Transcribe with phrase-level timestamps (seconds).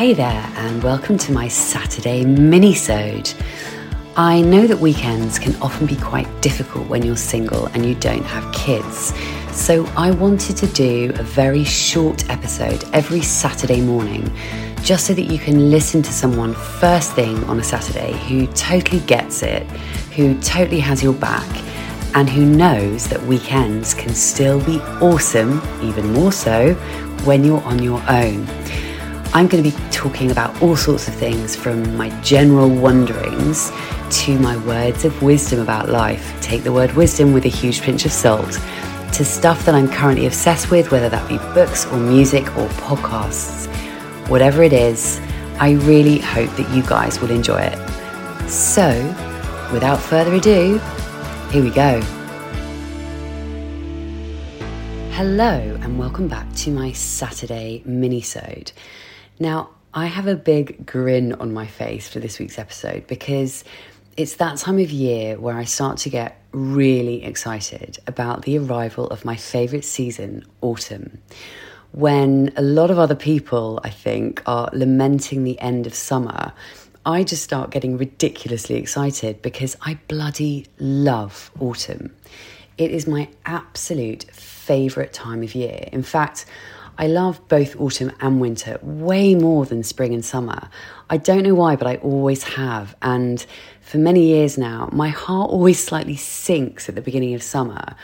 [0.00, 3.34] Hey there, and welcome to my Saturday mini-sode.
[4.16, 8.24] I know that weekends can often be quite difficult when you're single and you don't
[8.24, 9.12] have kids.
[9.52, 14.34] So I wanted to do a very short episode every Saturday morning
[14.82, 19.00] just so that you can listen to someone first thing on a Saturday who totally
[19.00, 19.64] gets it,
[20.16, 21.46] who totally has your back,
[22.14, 26.72] and who knows that weekends can still be awesome, even more so,
[27.26, 28.46] when you're on your own.
[29.32, 33.70] I'm going to be talking about all sorts of things from my general wonderings
[34.10, 36.36] to my words of wisdom about life.
[36.40, 38.58] Take the word wisdom with a huge pinch of salt.
[39.12, 43.68] To stuff that I'm currently obsessed with, whether that be books or music or podcasts.
[44.28, 45.20] Whatever it is,
[45.60, 48.50] I really hope that you guys will enjoy it.
[48.50, 48.90] So,
[49.72, 50.78] without further ado,
[51.52, 52.00] here we go.
[55.12, 58.72] Hello, and welcome back to my Saturday mini-sode.
[59.40, 63.64] Now, I have a big grin on my face for this week's episode because
[64.18, 69.06] it's that time of year where I start to get really excited about the arrival
[69.06, 71.22] of my favourite season, autumn.
[71.92, 76.52] When a lot of other people, I think, are lamenting the end of summer,
[77.06, 82.14] I just start getting ridiculously excited because I bloody love autumn.
[82.76, 85.88] It is my absolute favourite time of year.
[85.92, 86.44] In fact,
[87.00, 90.68] I love both autumn and winter way more than spring and summer.
[91.08, 92.94] I don't know why, but I always have.
[93.00, 93.44] And
[93.80, 97.96] for many years now, my heart always slightly sinks at the beginning of summer.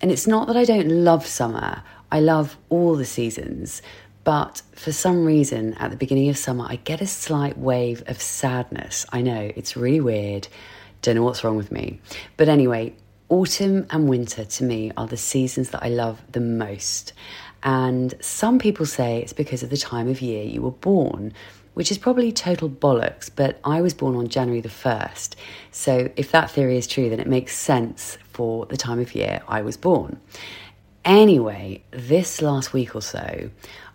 [0.00, 3.82] And it's not that I don't love summer, I love all the seasons.
[4.24, 8.18] But for some reason, at the beginning of summer, I get a slight wave of
[8.18, 9.04] sadness.
[9.12, 10.48] I know, it's really weird.
[11.02, 12.00] Don't know what's wrong with me.
[12.38, 12.94] But anyway,
[13.28, 17.12] autumn and winter to me are the seasons that I love the most.
[17.62, 21.32] And some people say it's because of the time of year you were born,
[21.74, 25.34] which is probably total bollocks, but I was born on January the 1st.
[25.70, 29.42] So if that theory is true, then it makes sense for the time of year
[29.48, 30.20] I was born.
[31.04, 33.50] Anyway, this last week or so,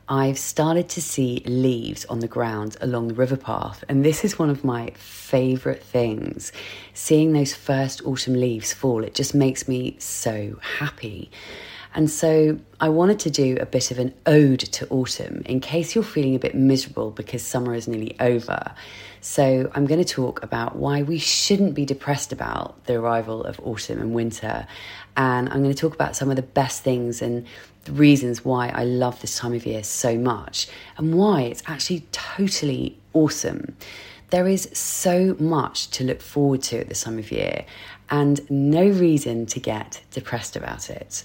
[0.09, 4.38] I've started to see leaves on the ground along the river path, and this is
[4.38, 6.52] one of my favourite things.
[6.94, 11.31] Seeing those first autumn leaves fall, it just makes me so happy.
[11.96, 15.94] And so I wanted to do a bit of an ode to autumn in case
[15.94, 18.74] you're feeling a bit miserable because summer is nearly over.
[19.22, 23.59] So I'm going to talk about why we shouldn't be depressed about the arrival of
[23.64, 24.68] autumn and winter.
[25.16, 27.46] And I'm going to talk about some of the best things and
[27.86, 30.68] the reasons why I love this time of year so much
[30.98, 33.76] and why it's actually totally awesome.
[34.32, 37.66] There is so much to look forward to at this time of year
[38.09, 41.24] and no reason to get depressed about it.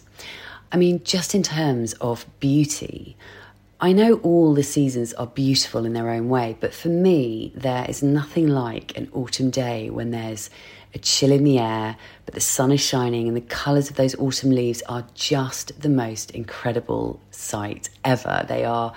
[0.70, 3.16] I mean, just in terms of beauty,
[3.80, 7.86] I know all the seasons are beautiful in their own way, but for me, there
[7.88, 10.50] is nothing like an autumn day when there's
[10.94, 14.14] a chill in the air, but the sun is shining and the colours of those
[14.16, 18.44] autumn leaves are just the most incredible sight ever.
[18.48, 18.92] They are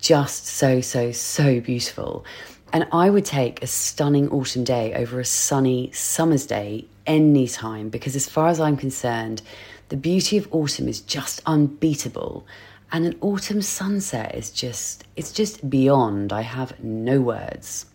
[0.00, 2.24] just so, so, so beautiful.
[2.72, 7.88] And I would take a stunning autumn day over a sunny summer's day any time
[7.88, 9.42] because, as far as I'm concerned,
[9.88, 12.46] the beauty of autumn is just unbeatable.
[12.92, 16.32] And an autumn sunset is just, it's just beyond.
[16.32, 17.86] I have no words.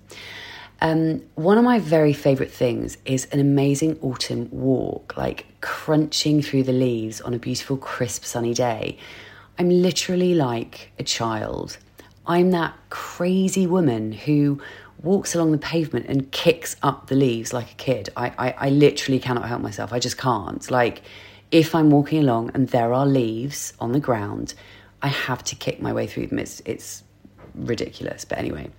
[0.81, 6.63] Um, one of my very favourite things is an amazing autumn walk, like crunching through
[6.63, 8.97] the leaves on a beautiful, crisp, sunny day.
[9.59, 11.77] I'm literally like a child.
[12.25, 14.59] I'm that crazy woman who
[15.03, 18.09] walks along the pavement and kicks up the leaves like a kid.
[18.15, 19.91] I, I, I literally cannot help myself.
[19.93, 20.69] I just can't.
[20.69, 21.01] Like,
[21.51, 24.53] if I'm walking along and there are leaves on the ground,
[25.01, 26.39] I have to kick my way through them.
[26.39, 27.03] It's, it's
[27.55, 28.25] ridiculous.
[28.25, 28.69] But anyway,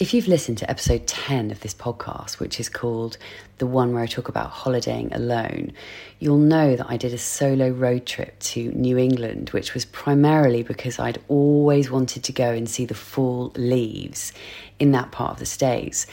[0.00, 3.18] if you've listened to episode 10 of this podcast, which is called
[3.58, 5.72] the one where I talk about holidaying alone,
[6.18, 10.62] you'll know that I did a solo road trip to New England, which was primarily
[10.62, 14.32] because I'd always wanted to go and see the fall leaves
[14.78, 16.06] in that part of the States.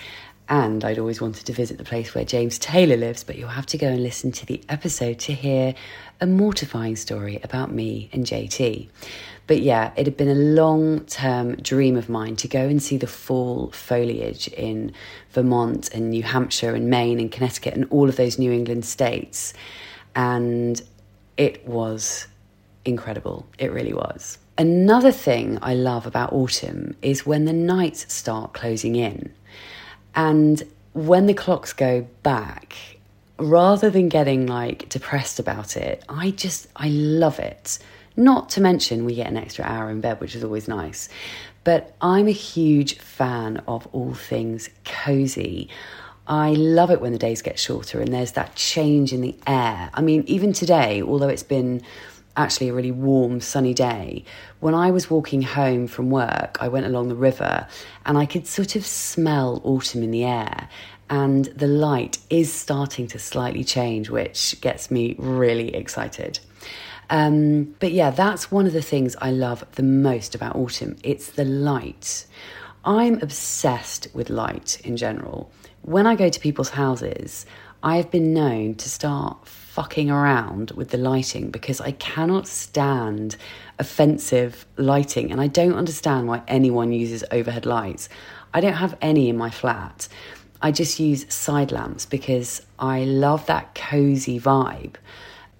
[0.49, 3.65] And I'd always wanted to visit the place where James Taylor lives, but you'll have
[3.67, 5.75] to go and listen to the episode to hear
[6.21, 8.87] a mortifying story about me and JT.
[9.45, 12.97] But yeah, it had been a long term dream of mine to go and see
[12.97, 14.93] the fall foliage in
[15.31, 19.53] Vermont and New Hampshire and Maine and Connecticut and all of those New England states.
[20.15, 20.81] And
[21.37, 22.27] it was
[22.85, 23.45] incredible.
[23.57, 24.37] It really was.
[24.57, 29.33] Another thing I love about autumn is when the nights start closing in.
[30.15, 30.63] And
[30.93, 32.75] when the clocks go back,
[33.37, 37.79] rather than getting like depressed about it, I just, I love it.
[38.15, 41.07] Not to mention, we get an extra hour in bed, which is always nice.
[41.63, 45.69] But I'm a huge fan of all things cozy.
[46.25, 49.89] I love it when the days get shorter and there's that change in the air.
[49.93, 51.83] I mean, even today, although it's been
[52.37, 54.23] actually a really warm, sunny day,
[54.59, 57.67] when I was walking home from work, I went along the river
[58.05, 60.69] and I could sort of smell autumn in the air.
[61.09, 66.39] And the light is starting to slightly change, which gets me really excited.
[67.09, 70.97] Um, but yeah, that's one of the things I love the most about autumn.
[71.03, 72.25] It's the light.
[72.83, 75.51] I'm obsessed with light in general.
[75.81, 77.45] When I go to people's houses,
[77.81, 83.37] I have been known to start fucking around with the lighting because I cannot stand
[83.77, 88.09] offensive lighting and I don't understand why anyone uses overhead lights.
[88.55, 90.07] I don't have any in my flat.
[90.63, 94.95] I just use side lamps because I love that cozy vibe.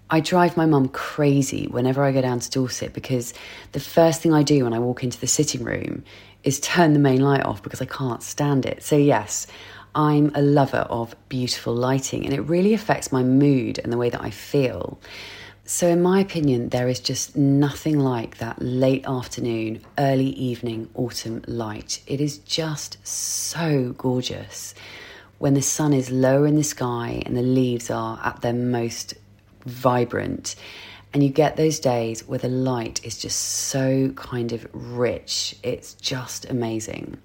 [0.10, 3.36] I drive my mum crazy whenever I go down to Dorset because
[3.74, 6.04] the first thing I do when I walk into the sitting room
[6.44, 8.82] is turn the main light off because I can't stand it.
[8.82, 9.46] So, yes,
[9.98, 14.12] I'm a lover of beautiful lighting and it really affects my mood and the way
[14.12, 15.00] that I feel.
[15.66, 21.44] So, in my opinion, there is just nothing like that late afternoon, early evening autumn
[21.48, 22.02] light.
[22.06, 24.76] It is just so gorgeous
[25.40, 29.16] when the sun is lower in the sky and the leaves are at their most
[29.66, 30.56] vibrant.
[31.12, 35.56] And you get those days where the light is just so kind of rich.
[35.64, 37.18] It's just amazing.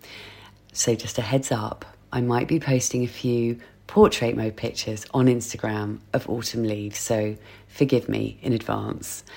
[0.72, 5.26] So, just a heads up, I might be posting a few portrait mode pictures on
[5.26, 7.36] Instagram of autumn leaves, so
[7.68, 9.24] forgive me in advance.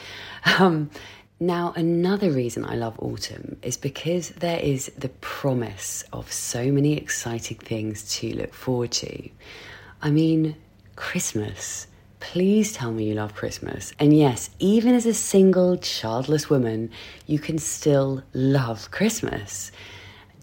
[0.59, 0.91] Um,
[1.39, 6.95] now, another reason I love autumn is because there is the promise of so many
[6.95, 9.29] exciting things to look forward to.
[10.03, 10.55] I mean,
[10.95, 11.87] Christmas.
[12.21, 13.91] Please tell me you love Christmas.
[13.99, 16.89] And yes, even as a single childless woman,
[17.27, 19.71] you can still love Christmas.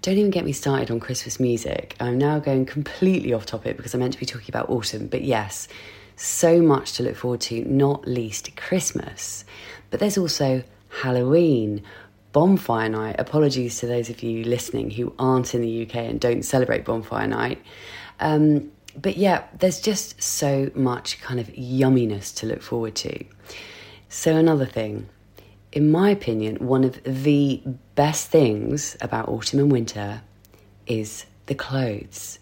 [0.02, 1.94] Don't even get me started on Christmas music.
[2.00, 5.22] I'm now going completely off topic because I'm meant to be talking about autumn, but
[5.22, 5.68] yes,
[6.16, 9.44] so much to look forward to, not least Christmas.
[9.90, 11.84] But there's also Halloween,
[12.32, 13.14] Bonfire Night.
[13.20, 17.28] Apologies to those of you listening who aren't in the UK and don't celebrate Bonfire
[17.28, 17.62] Night.
[18.18, 23.24] Um, but yeah, there's just so much kind of yumminess to look forward to.
[24.08, 25.08] So, another thing,
[25.72, 27.62] in my opinion, one of the
[27.94, 30.22] best things about autumn and winter
[30.86, 32.38] is the clothes.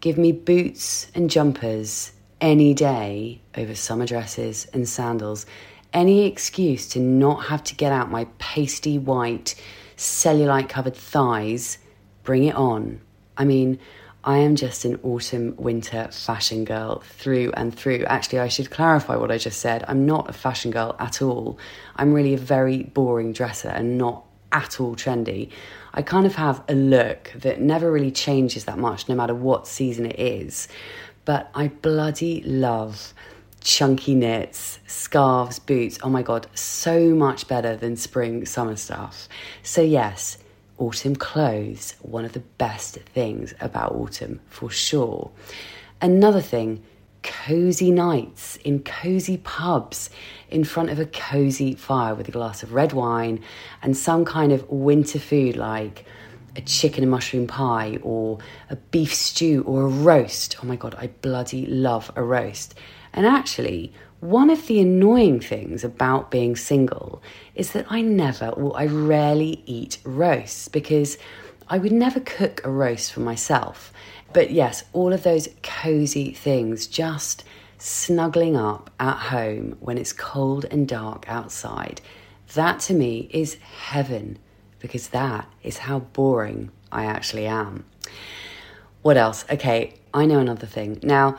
[0.00, 5.44] Give me boots and jumpers any day over summer dresses and sandals.
[5.92, 9.54] Any excuse to not have to get out my pasty white,
[9.96, 11.78] cellulite covered thighs,
[12.22, 13.00] bring it on.
[13.36, 13.78] I mean,
[14.22, 18.04] I am just an autumn winter fashion girl through and through.
[18.04, 19.82] Actually, I should clarify what I just said.
[19.88, 21.58] I'm not a fashion girl at all.
[21.96, 25.50] I'm really a very boring dresser and not at all trendy.
[25.94, 29.66] I kind of have a look that never really changes that much no matter what
[29.66, 30.68] season it is.
[31.24, 33.14] But I bloody love
[33.62, 35.98] chunky knits, scarves, boots.
[36.02, 39.28] Oh my god, so much better than spring summer stuff.
[39.62, 40.36] So, yes,
[40.80, 45.30] autumn clothes, one of the best things about autumn for sure.
[46.00, 46.82] Another thing,
[47.22, 50.10] cozy nights in cozy pubs
[50.48, 53.42] in front of a cozy fire with a glass of red wine
[53.82, 56.06] and some kind of winter food like
[56.56, 58.38] a chicken and mushroom pie or
[58.70, 60.56] a beef stew or a roast.
[60.62, 62.74] Oh my god, I bloody love a roast.
[63.12, 67.22] And actually, one of the annoying things about being single
[67.54, 71.16] is that I never or I rarely eat roasts because
[71.68, 73.92] I would never cook a roast for myself.
[74.32, 77.44] But yes, all of those cozy things, just
[77.78, 82.02] snuggling up at home when it's cold and dark outside,
[82.54, 84.38] that to me is heaven
[84.80, 87.84] because that is how boring I actually am.
[89.02, 89.46] What else?
[89.50, 90.98] Okay, I know another thing.
[91.02, 91.38] Now,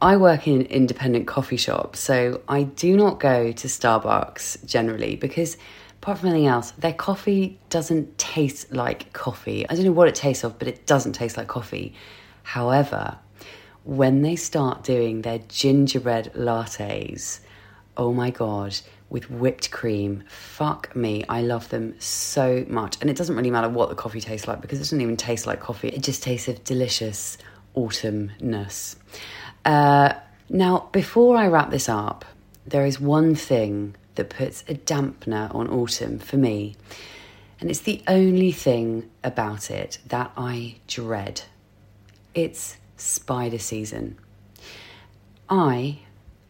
[0.00, 5.16] I work in an independent coffee shop, so I do not go to Starbucks generally
[5.16, 5.56] because,
[5.96, 9.68] apart from anything else, their coffee doesn't taste like coffee.
[9.68, 11.94] I don't know what it tastes of, but it doesn't taste like coffee.
[12.44, 13.18] However,
[13.82, 17.40] when they start doing their gingerbread lattes,
[17.96, 18.78] oh my god,
[19.10, 22.98] with whipped cream, fuck me, I love them so much.
[23.00, 25.44] And it doesn't really matter what the coffee tastes like because it doesn't even taste
[25.44, 27.36] like coffee, it just tastes of delicious
[27.74, 28.94] autumnness.
[29.64, 30.14] Uh,
[30.48, 32.24] now, before I wrap this up,
[32.66, 36.76] there is one thing that puts a dampener on autumn for me,
[37.60, 41.42] and it's the only thing about it that I dread.
[42.34, 44.18] It's spider season.
[45.48, 46.00] I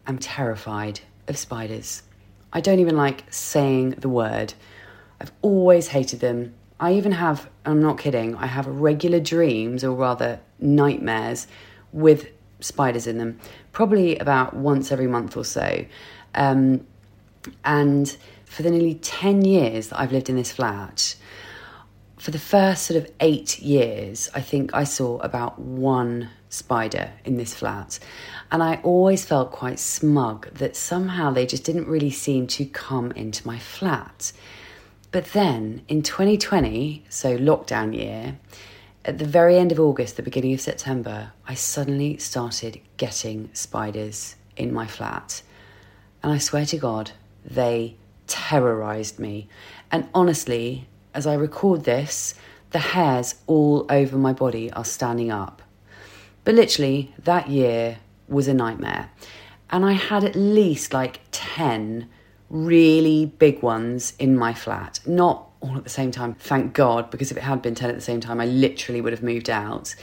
[0.07, 2.03] am terrified of spiders.
[2.51, 4.53] I don't even like saying the word.
[5.21, 6.53] I've always hated them.
[6.79, 11.47] I even have, I'm not kidding, I have regular dreams, or rather nightmares,
[11.91, 12.27] with
[12.59, 13.39] spiders in them,
[13.71, 15.85] probably about once every month or so.
[16.35, 16.85] Um,
[17.63, 21.15] and for the nearly 10 years that I've lived in this flat,
[22.17, 27.37] for the first sort of eight years, I think I saw about one spider in
[27.37, 27.97] this flat.
[28.51, 33.11] And I always felt quite smug that somehow they just didn't really seem to come
[33.13, 34.33] into my flat.
[35.11, 38.37] But then in 2020, so lockdown year,
[39.09, 44.35] at the very end of August, the beginning of September, I suddenly started getting spiders
[44.55, 45.41] in my flat.
[46.21, 47.09] And I swear to God,
[47.43, 47.95] they
[48.27, 49.49] terrorized me.
[49.91, 52.35] And honestly, as I record this,
[52.69, 55.63] the hairs all over my body are standing up.
[56.43, 57.97] But literally, that year
[58.27, 59.09] was a nightmare.
[59.71, 62.07] And I had at least like 10
[62.51, 64.99] really big ones in my flat.
[65.07, 67.95] Not all at the same time, thank God, because if it had been 10 at
[67.95, 69.93] the same time, I literally would have moved out.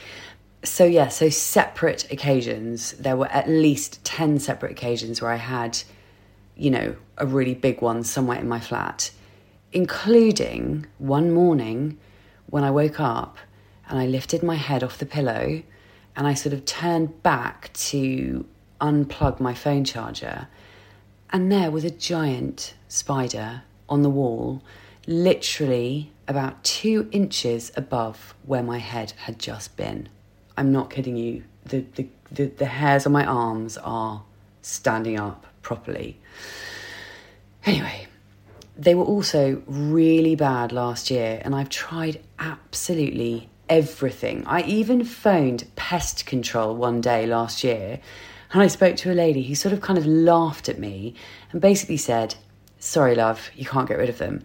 [0.62, 2.92] So, yeah, so separate occasions.
[2.92, 5.78] There were at least 10 separate occasions where I had,
[6.56, 9.10] you know, a really big one somewhere in my flat,
[9.72, 11.98] including one morning
[12.46, 13.38] when I woke up
[13.88, 15.62] and I lifted my head off the pillow
[16.16, 18.46] and I sort of turned back to
[18.80, 20.48] unplug my phone charger,
[21.30, 24.62] and there was a giant spider on the wall,
[25.06, 30.08] literally about two inches above where my head had just been.
[30.56, 31.44] I'm not kidding you.
[31.64, 34.22] The, the, the, the hairs on my arms are
[34.62, 36.18] standing up properly.
[37.64, 38.06] Anyway,
[38.76, 44.44] they were also really bad last year, and I've tried absolutely everything.
[44.46, 48.00] I even phoned pest control one day last year
[48.52, 51.14] and I spoke to a lady who sort of kind of laughed at me
[51.52, 52.36] and basically said,
[52.78, 54.44] Sorry, love, you can't get rid of them.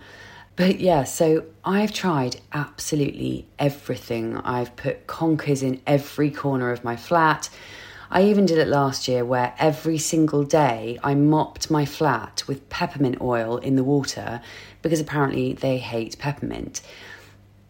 [0.56, 4.38] But yeah, so I've tried absolutely everything.
[4.38, 7.50] I've put conkers in every corner of my flat.
[8.10, 12.68] I even did it last year where every single day I mopped my flat with
[12.70, 14.42] peppermint oil in the water
[14.82, 16.82] because apparently they hate peppermint.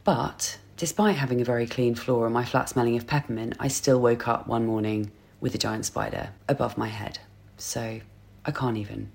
[0.04, 4.02] But Despite having a very clean floor and my flat smelling of peppermint, I still
[4.02, 7.20] woke up one morning with a giant spider above my head.
[7.58, 8.02] So
[8.46, 9.12] I can't even.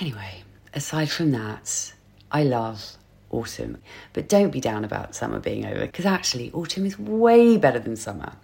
[0.00, 1.94] Anyway, aside from that,
[2.34, 2.98] I love
[3.30, 3.78] autumn.
[4.12, 7.96] But don't be down about summer being over, because actually, autumn is way better than
[7.96, 8.34] summer.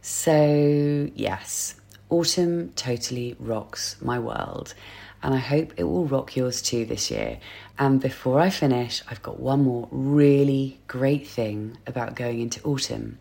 [0.00, 1.74] So, yes,
[2.10, 4.74] autumn totally rocks my world
[5.22, 7.40] and I hope it will rock yours too this year.
[7.78, 13.18] And before I finish, I've got one more really great thing about going into autumn.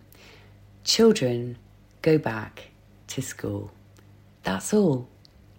[0.84, 1.58] Children
[2.04, 2.70] go back
[3.08, 3.72] to school.
[4.44, 5.08] That's all.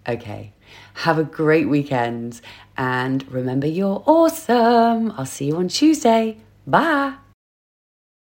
[0.06, 0.52] Okay.
[0.94, 2.40] Have a great weekend
[2.76, 5.12] and remember you're awesome.
[5.16, 6.38] I'll see you on Tuesday.
[6.66, 7.25] Bye.